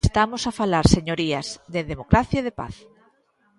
Estamos 0.09 0.41
a 0.45 0.55
falar, 0.59 0.85
señorías, 0.97 1.47
de 1.73 1.81
democracia 1.91 2.39
e 2.41 2.45
de 2.47 2.55
paz. 2.61 2.75